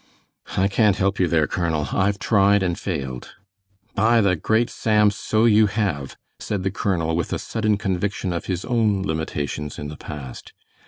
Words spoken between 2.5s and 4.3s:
and failed." "By